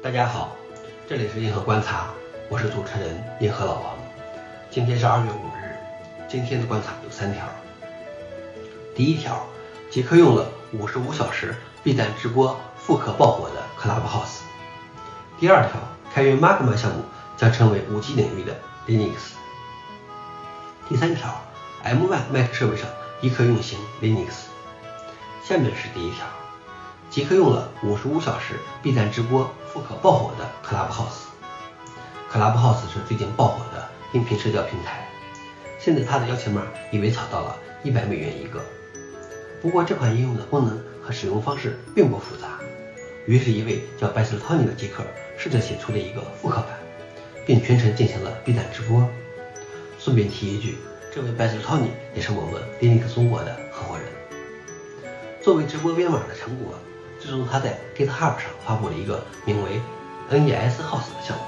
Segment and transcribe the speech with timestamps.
[0.00, 0.56] 大家好，
[1.08, 2.10] 这里是硬核观察，
[2.48, 3.98] 我是主持人硬核老王。
[4.70, 5.74] 今天是二月五日，
[6.28, 7.42] 今天的观察有三条。
[8.94, 9.44] 第一条，
[9.90, 14.42] 极客用了五十五小时 B 站直播复刻爆火的 Clubhouse。
[15.40, 15.80] 第二条，
[16.14, 17.02] 开源 Magma 项目
[17.36, 18.56] 将成为 5G 领域的
[18.86, 19.32] Linux。
[20.88, 21.42] 第三条
[21.84, 22.88] ，M1 Mac 设备上
[23.20, 24.44] 亦可运行 Linux。
[25.42, 26.24] 下面是第一条。
[27.10, 31.28] 极客用了五十五小时 B 站直播不可爆火的 Clubhouse。
[32.32, 35.08] Clubhouse 是最近爆火的音频社交平台，
[35.78, 38.60] 现在它的邀请码已被炒到了一百美元一个。
[39.62, 42.58] 不过这款应用的功能和使用方式并不复杂，
[43.24, 45.04] 于是，一位叫 b a s i l Tony 的极客
[45.38, 46.70] 试着写出了一个复刻版，
[47.46, 49.08] 并全程进行了 B 站直播。
[49.96, 50.76] 顺便提一句，
[51.14, 54.08] 这位 b a s i l Tony 也是我们 Linux 中国的合伙人。
[55.40, 56.74] 作为直播编码的成果。
[57.20, 59.80] 最终，他在 GitHub 上发布了一个名为
[60.30, 61.42] NES House 的项目，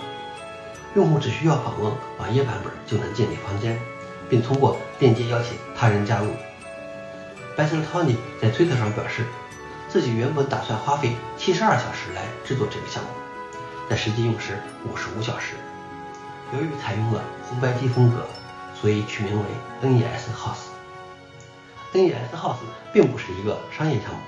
[0.95, 3.79] 用户只需要访问网页版本就能建立房间，
[4.29, 6.33] 并通过链接邀请他人加入。
[7.57, 9.25] b a s i l Tony 在推特上表示，
[9.89, 13.11] 自己原本打算花费七十二小时来制作这个项目，
[13.89, 14.59] 但实际用时
[14.91, 15.55] 五十五小时。
[16.53, 18.27] 由于采用了红白机风格，
[18.75, 19.45] 所以取名为
[19.89, 20.67] NES House。
[21.93, 22.57] NES House
[22.93, 24.21] 并不是一个商业项目。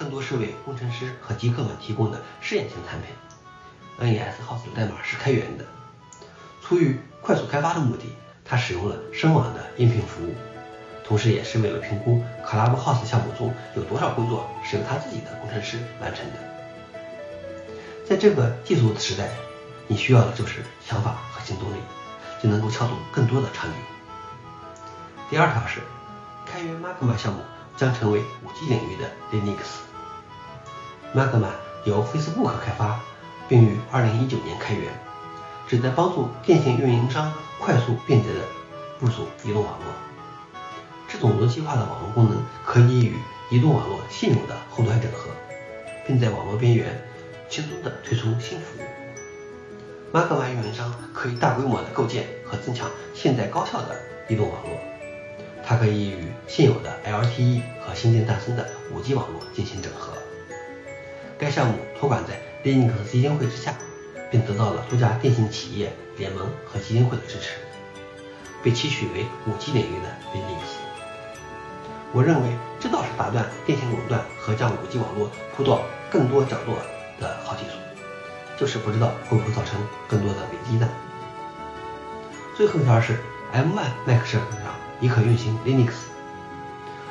[0.00, 3.10] 更多是为工程师和极客们提供的试验性产品。
[3.98, 5.64] NES House 的代码是开源的，
[6.62, 10.34] 出于快速开发的目的，它使用了声网的音频服务，
[11.04, 16.38] 同时也是为了评估 Clubhouse 项目中有多少工作是由他自己的工程师完成的。
[18.08, 19.28] 在这个技术的时代，
[19.86, 21.76] 你需要的就是想法和行动力，
[22.42, 23.76] 就能够撬动更多的场景。
[25.28, 25.80] 第二条是，
[26.46, 27.40] 开源 Magma 项目
[27.76, 29.89] 将成为 5G 领域的 Linux。
[31.12, 31.50] Magma
[31.84, 33.00] 由 Facebook 开发，
[33.48, 34.92] 并于2019年开源，
[35.66, 38.38] 旨在帮助电信运营商快速便捷地
[39.00, 39.86] 部署移动网络。
[41.08, 43.16] 这种逻辑化的网络功能可以与
[43.50, 45.30] 移动网络现有的后端整合，
[46.06, 47.02] 并在网络边缘
[47.48, 50.16] 轻松地推出新服务。
[50.16, 53.96] Magma 运营商可以大规模地构建和增强现代高效的
[54.28, 54.78] 移动网络，
[55.66, 58.64] 它可以与现有的 LTE 和新建诞生的
[58.94, 60.12] 5G 网络进行整合。
[61.40, 63.74] 该项目托管在 Linux 基金会之下，
[64.30, 67.52] 并得到了多家电信企业联盟和基金会的支持，
[68.62, 70.76] 被期许为 5G 领域的 Linux。
[72.12, 75.80] 我认为这倒是打断电信垄断和将 5G 网络铺到
[76.10, 76.76] 更多角落
[77.18, 77.70] 的好技术，
[78.58, 80.86] 就是不知道会不会造成更多的危机呢。
[82.54, 83.18] 最后一条是
[83.54, 85.92] M1 Mac 设备上也可运行 Linux。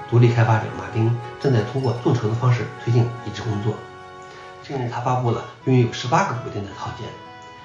[0.07, 3.73] 独立开发者马丁正在通过众筹的方式推进移植工作。
[4.69, 7.07] 近日，他发布了拥有十八个补丁的套件，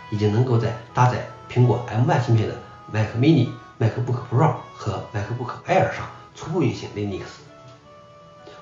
[0.09, 1.19] 已经能够在搭载
[1.51, 2.55] 苹果 M1 芯片的
[2.91, 7.25] Mac Mini、MacBook Pro 和 MacBook Air 上初步运行 Linux。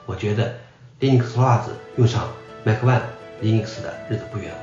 [0.07, 0.57] 我觉得
[0.99, 1.61] Linux Plus
[1.95, 2.25] 用上
[2.65, 3.03] Mac One
[3.41, 4.63] Linux 的日子不远了。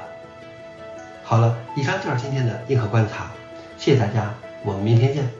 [1.23, 3.31] 好了，以上就是今天的硬核观察，
[3.77, 4.33] 谢谢大家，
[4.65, 5.38] 我们明天见。